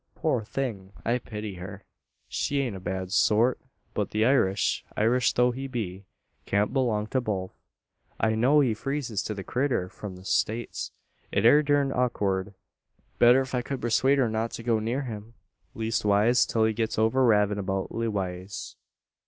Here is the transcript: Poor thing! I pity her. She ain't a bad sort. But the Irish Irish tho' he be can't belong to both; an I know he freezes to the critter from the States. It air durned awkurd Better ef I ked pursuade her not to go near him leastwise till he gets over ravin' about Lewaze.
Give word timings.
Poor 0.15 0.43
thing! 0.43 0.93
I 1.05 1.19
pity 1.19 1.53
her. 1.57 1.83
She 2.27 2.59
ain't 2.61 2.75
a 2.75 2.79
bad 2.79 3.11
sort. 3.11 3.59
But 3.93 4.09
the 4.09 4.25
Irish 4.25 4.83
Irish 4.97 5.31
tho' 5.33 5.51
he 5.51 5.67
be 5.67 6.05
can't 6.47 6.73
belong 6.73 7.05
to 7.13 7.21
both; 7.21 7.53
an 8.19 8.31
I 8.31 8.33
know 8.33 8.61
he 8.61 8.73
freezes 8.73 9.21
to 9.21 9.35
the 9.35 9.43
critter 9.43 9.89
from 9.89 10.15
the 10.15 10.25
States. 10.25 10.91
It 11.31 11.45
air 11.45 11.61
durned 11.61 11.93
awkurd 11.93 12.55
Better 13.19 13.41
ef 13.41 13.53
I 13.53 13.61
ked 13.61 13.79
pursuade 13.79 14.17
her 14.17 14.27
not 14.27 14.49
to 14.53 14.63
go 14.63 14.79
near 14.79 15.03
him 15.03 15.35
leastwise 15.75 16.47
till 16.47 16.65
he 16.65 16.73
gets 16.73 16.97
over 16.97 17.23
ravin' 17.23 17.59
about 17.59 17.91
Lewaze. 17.91 18.75